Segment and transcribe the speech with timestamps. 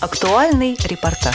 [0.00, 1.34] Актуальный репортаж.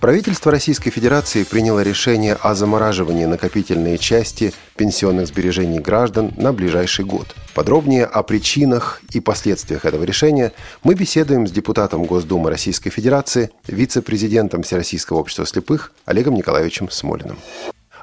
[0.00, 7.34] Правительство Российской Федерации приняло решение о замораживании накопительной части пенсионных сбережений граждан на ближайший год.
[7.54, 10.54] Подробнее о причинах и последствиях этого решения
[10.84, 17.38] мы беседуем с депутатом Госдумы Российской Федерации, вице-президентом Всероссийского общества слепых Олегом Николаевичем Смолиным.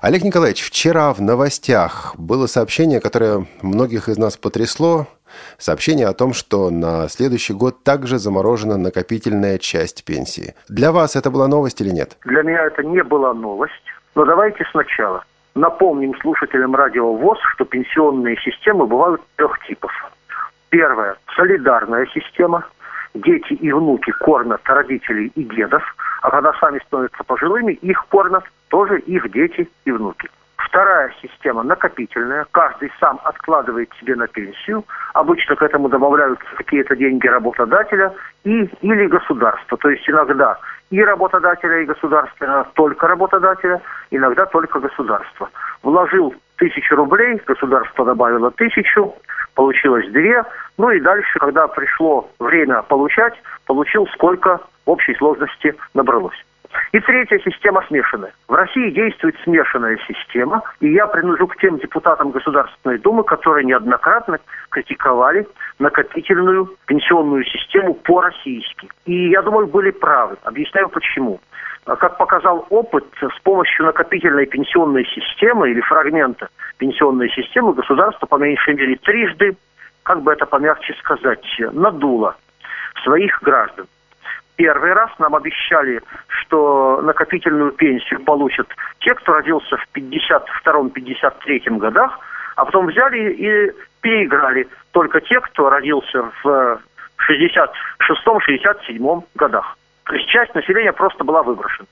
[0.02, 5.07] Олег Николаевич, вчера в новостях было сообщение, которое многих из нас потрясло.
[5.57, 10.55] Сообщение о том, что на следующий год также заморожена накопительная часть пенсии.
[10.70, 12.18] Для вас это была новость или нет?
[12.26, 13.73] Для меня это не была новость.
[14.16, 15.23] Но давайте сначала
[15.55, 19.91] напомним слушателям радио ВОЗ, что пенсионные системы бывают трех типов.
[20.70, 22.66] Первая– солидарная система.
[23.13, 25.84] Дети и внуки кормят родителей и дедов,
[26.21, 30.27] а когда сами становятся пожилыми, их кормят тоже их дети и внуки.
[30.58, 32.45] Вторая система накопительная.
[32.52, 34.84] Каждый сам откладывает себе на пенсию.
[35.13, 38.13] Обычно к этому добавляются какие-то деньги работодателя
[38.44, 39.77] и, или государства.
[39.77, 40.57] То есть иногда
[40.91, 45.49] и работодателя, и государства, только работодателя, иногда только государство.
[45.84, 49.13] Вложил тысячу рублей, государство добавило тысячу,
[49.55, 50.44] получилось две.
[50.77, 53.34] Ну и дальше, когда пришло время получать,
[53.66, 56.45] получил сколько в общей сложности набралось.
[56.91, 58.34] И третья система смешанная.
[58.48, 64.40] В России действует смешанная система, и я принадлежу к тем депутатам Государственной Думы, которые неоднократно
[64.69, 65.47] критиковали
[65.79, 68.90] накопительную пенсионную систему по-российски.
[69.06, 70.38] И я думаю, были правы.
[70.44, 71.40] Объясняю почему.
[71.85, 78.73] Как показал опыт, с помощью накопительной пенсионной системы или фрагмента пенсионной системы государство по меньшей
[78.73, 79.56] мере трижды,
[80.03, 82.35] как бы это помягче сказать, надуло
[83.03, 83.85] своих граждан.
[84.56, 88.67] Первый раз нам обещали, что накопительную пенсию получат
[89.00, 92.17] те, кто родился в 52-53 годах,
[92.56, 96.79] а потом взяли и переиграли только те, кто родился в
[97.29, 99.78] 66-67 годах.
[100.06, 101.88] То есть часть населения просто была выброшена.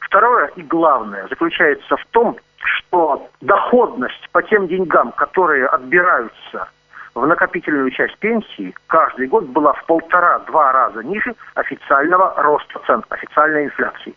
[0.00, 6.68] Второе и главное заключается в том, что доходность по тем деньгам, которые отбираются
[7.16, 13.64] в накопительную часть пенсии каждый год была в полтора-два раза ниже официального роста цен, официальной
[13.64, 14.14] инфляции.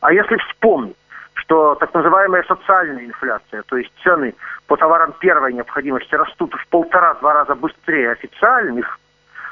[0.00, 0.96] А если вспомнить,
[1.34, 4.34] что так называемая социальная инфляция, то есть цены
[4.66, 8.98] по товарам первой необходимости растут в полтора-два раза быстрее официальных,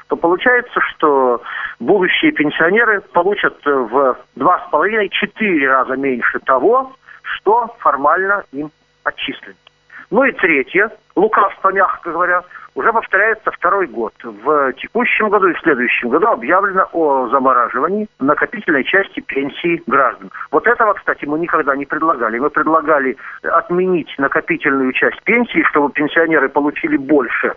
[0.07, 1.43] то получается, что
[1.79, 8.71] будущие пенсионеры получат в два с половиной-четыре раза меньше того, что формально им
[9.03, 9.53] отчислено.
[10.09, 12.43] Ну и третье, лукавство, мягко говоря,
[12.75, 14.13] уже повторяется второй год.
[14.23, 20.31] В текущем году и в следующем году объявлено о замораживании накопительной части пенсии граждан.
[20.51, 22.39] Вот этого, кстати, мы никогда не предлагали.
[22.39, 27.55] Мы предлагали отменить накопительную часть пенсии, чтобы пенсионеры получили больше,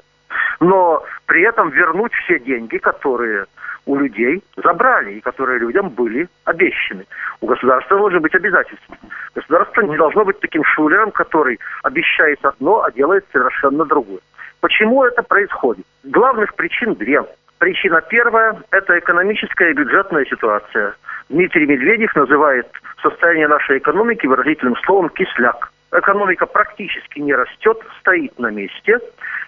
[0.59, 3.45] но при этом вернуть все деньги, которые
[3.87, 7.07] у людей забрали и которые людям были обещаны.
[7.41, 8.97] У государства должны быть обязательства.
[9.35, 14.21] Государство не должно быть таким шулером, который обещает одно, а делает совершенно другое.
[14.61, 15.87] Почему это происходит?
[16.05, 17.25] Главных причин две.
[17.59, 20.95] Причина первая– это экономическая и бюджетная ситуация.
[21.29, 22.67] Дмитрий Медведев называет
[23.03, 25.71] состояние нашей экономики выразительным словом «кисляк».
[25.93, 28.99] Экономика практически не растет, стоит на месте.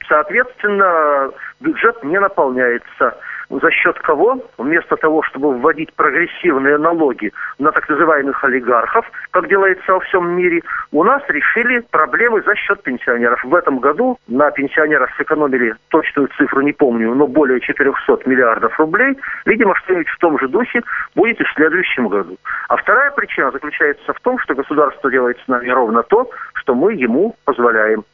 [0.08, 1.30] Соответственно,
[1.60, 3.16] бюджет не наполняется
[3.60, 9.92] за счет кого, вместо того, чтобы вводить прогрессивные налоги на так называемых олигархов, как делается
[9.92, 13.44] во всем мире, у нас решили проблемы за счет пенсионеров.
[13.44, 19.18] В этом году на пенсионерах сэкономили точную цифру, не помню, но более 400 миллиардов рублей.
[19.44, 20.82] Видимо, что-нибудь в том же духе
[21.14, 22.36] будет и в следующем году.
[22.68, 26.94] А вторая причина заключается в том, что государство делает с нами ровно то, что мы
[26.94, 28.04] ему позволяем.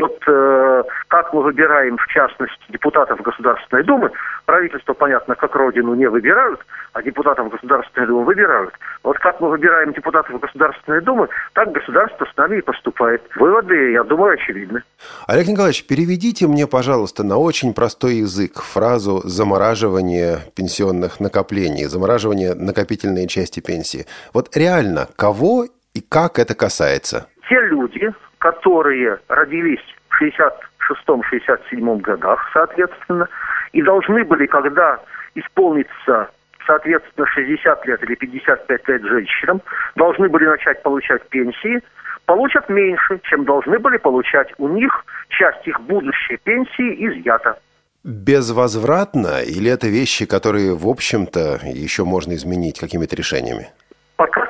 [0.00, 4.10] Вот э, как мы выбираем, в частности, депутатов Государственной Думы,
[4.46, 6.60] правительство, понятно, как родину не выбирают,
[6.92, 8.72] а депутатов Государственной Думы выбирают.
[9.02, 13.22] Вот как мы выбираем депутатов Государственной Думы, так государство с нами и поступает.
[13.36, 14.82] Выводы, я думаю, очевидны.
[15.26, 23.26] Олег Николаевич, переведите мне, пожалуйста, на очень простой язык фразу «замораживание пенсионных накоплений», «замораживание накопительной
[23.28, 24.06] части пенсии».
[24.32, 27.28] Вот реально, кого и как это касается?
[27.48, 29.84] Те люди, которые родились
[30.20, 33.28] 66-67 годах, соответственно,
[33.72, 34.98] и должны были, когда
[35.34, 36.30] исполнится,
[36.66, 39.60] соответственно, 60 лет или 55 лет женщинам,
[39.96, 41.82] должны были начать получать пенсии,
[42.26, 44.52] получат меньше, чем должны были получать.
[44.58, 47.58] У них часть их будущей пенсии изъята.
[48.04, 53.68] Безвозвратно или это вещи, которые, в общем-то, еще можно изменить какими-то решениями?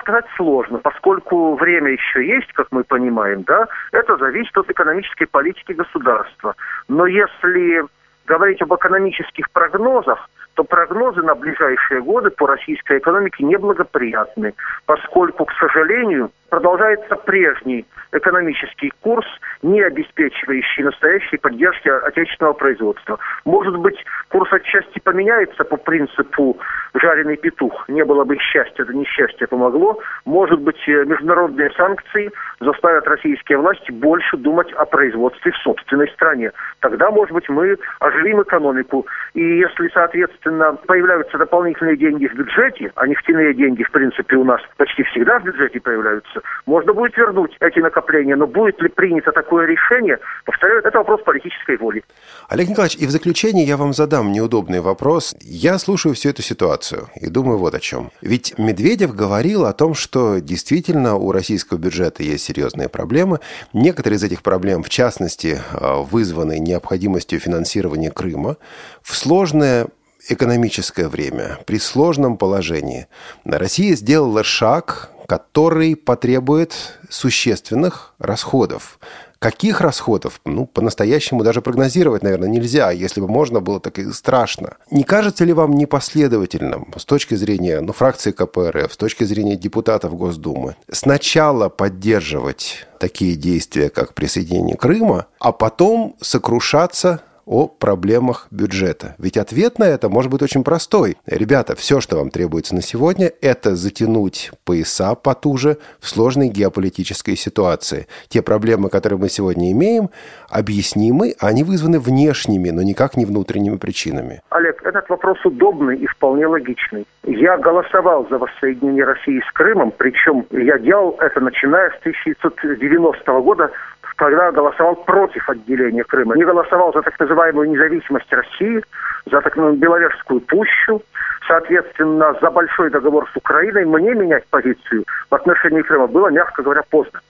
[0.09, 5.73] Сказать сложно, поскольку время еще есть, как мы понимаем, да, это зависит от экономической политики
[5.73, 6.55] государства.
[6.89, 7.85] Но если
[8.27, 14.55] говорить об экономических прогнозах, то прогнозы на ближайшие годы по российской экономике неблагоприятны,
[14.87, 19.27] поскольку, к сожалению, продолжается прежний экономический курс,
[19.63, 23.19] не обеспечивающий настоящей поддержки отечественного производства.
[23.45, 26.59] Может быть, курс отчасти поменяется по принципу
[26.95, 27.89] жареный петух.
[27.89, 30.01] Не было бы счастья, это несчастье помогло.
[30.25, 32.31] Может быть, э, международные санкции
[32.61, 36.53] заставят российские власти больше думать о производстве в собственной стране.
[36.81, 39.07] Тогда, может быть, мы оживим экономику.
[39.35, 44.61] И если, соответственно, появляются дополнительные деньги в бюджете, а нефтяные деньги, в принципе, у нас
[44.77, 48.37] почти всегда в бюджете появляются, можно будет вернуть эти накопления.
[48.37, 52.03] Но будет ли принято такое решение, повторяю, это вопрос политической воли.
[52.49, 55.35] Олег Николаевич, и в заключение я вам задам неудобный вопрос.
[55.41, 58.11] Я слушаю всю эту ситуацию и думаю вот о чем.
[58.21, 63.41] Ведь Медведев говорил о том, что действительно у российского бюджета есть серьезные проблемы.
[63.73, 68.57] Некоторые из этих проблем, в частности, э, вызваны необходимостью финансирования Крыма.
[69.03, 69.89] В сложное
[70.29, 73.07] экономическое время, при сложном положении,
[73.45, 78.99] Россия сделала шаг, который потребует существенных расходов.
[79.39, 80.41] Каких расходов?
[80.47, 82.91] Ну, по-настоящему даже прогнозировать, наверное, нельзя.
[82.91, 84.79] Если бы можно было, так и страшно.
[84.91, 90.17] Не кажется ли вам непоследовательным с точки зрения ну, фракции КПРФ, с точки зрения депутатов
[90.17, 99.15] Госдумы, сначала поддерживать такие действия, как присоединение Крыма, а потом сокрушаться о проблемах бюджета.
[99.19, 101.17] Ведь ответ на это может быть очень простой.
[101.27, 108.07] Ребята, все, что вам требуется на сегодня, это затянуть пояса потуже в сложной геополитической ситуации.
[108.29, 110.11] Те проблемы, которые мы сегодня имеем,
[110.51, 114.43] объяснимы, они вызваны внешними, но никак не внутренними причинами.
[114.51, 117.07] Олег, этот вопрос удобный и вполне логичный.
[117.31, 123.71] Я голосовал за воссоединение России с Крымом, причем я делал это начиная с 1990 года
[124.17, 126.37] когда голосовал против отделения Крыма.
[126.37, 128.83] Не голосовал за так называемую независимость России,
[129.27, 131.03] за так называемую Беловежскую пущу,
[131.47, 133.85] соответственно, за большой договор с Украиной.
[133.85, 137.21] Мне менять позицию в отношении Крыма было, мягко говоря, поздно.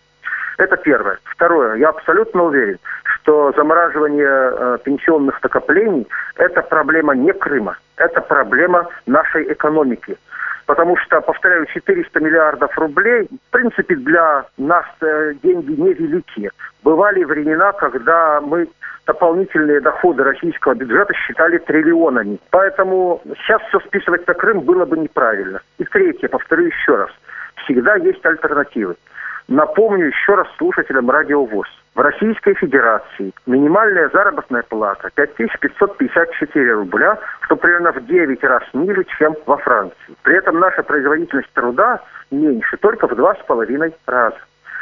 [0.56, 1.18] Это первое.
[1.24, 1.74] Второе.
[1.74, 6.06] Я абсолютно уверен, что замораживание э, пенсионных накоплений–
[6.36, 10.16] это проблема не Крыма, это проблема нашей экономики
[10.68, 16.50] потому что, повторяю, 400 миллиардов рублей, в принципе, для нас э, деньги невеликие.
[16.84, 18.68] Бывали времена, когда мы
[19.06, 22.38] дополнительные доходы российского бюджета считали триллионами.
[22.50, 25.62] Поэтому сейчас все списывать на Крым было бы неправильно.
[25.78, 27.10] И третье, повторю еще раз,
[27.64, 28.96] всегда есть альтернативы.
[29.48, 31.66] Напомню еще раз слушателям радиовоз.
[31.98, 39.34] В Российской Федерации минимальная заработная плата 5554 рубля, что примерно в 9 раз ниже, чем
[39.46, 40.14] во Франции.
[40.22, 42.00] При этом наша производительность труда
[42.30, 44.38] меньше только в два с половиной раза.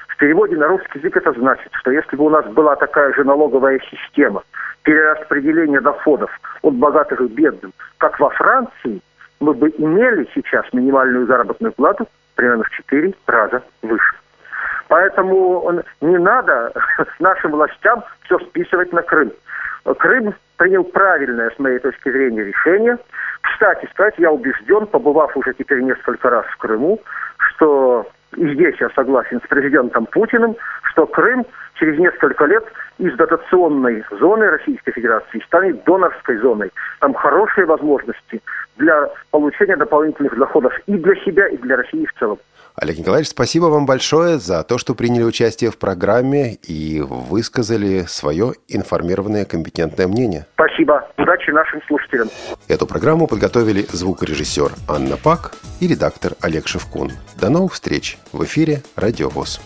[0.09, 3.25] В переводе на русский язык это значит, что если бы у нас была такая же
[3.25, 4.43] налоговая система
[4.83, 6.31] перераспределения доходов
[6.61, 9.01] от богатых к бедным, как во Франции,
[9.41, 14.17] мы бы имели сейчас минимальную заработную плату примерно в 4 раза выше.
[14.89, 16.73] Поэтому не надо
[17.19, 19.33] нашим властям все списывать на Крым.
[19.99, 22.99] Крым принял правильное, с моей точки зрения, решение.
[23.43, 27.01] Кстати сказать, я убежден, побывав уже теперь несколько раз в Крыму,
[27.39, 28.07] что
[28.37, 30.57] и здесь я согласен с президентом Путиным,
[30.97, 31.45] что Крым
[31.79, 32.65] через несколько лет
[32.97, 36.71] из дотационной зоны Российской Федерации станет донорской зоной.
[37.01, 38.41] Там хорошие возможности
[38.79, 42.39] для получения дополнительных доходов и для себя, и для России в целом.
[42.77, 48.53] Олег Николаевич, спасибо вам большое за то, что приняли участие в программе и высказали свое
[48.69, 50.47] информированное компетентное мнение.
[50.55, 51.07] Спасибо.
[51.19, 52.29] Удачи нашим слушателям.
[52.69, 57.11] Эту программу подготовили звукорежиссер Анна Пак и редактор Олег Шевкун.
[57.39, 59.61] До новых встреч в эфире «Радиовоз».